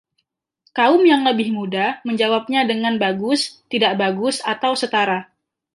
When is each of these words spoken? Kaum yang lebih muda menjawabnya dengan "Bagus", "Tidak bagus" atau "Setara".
Kaum 0.77 1.01
yang 1.11 1.21
lebih 1.29 1.47
muda 1.57 1.85
menjawabnya 2.07 2.61
dengan 2.71 2.93
"Bagus", 3.05 3.41
"Tidak 3.71 3.93
bagus" 4.03 4.35
atau 4.53 4.71
"Setara". 4.81 5.19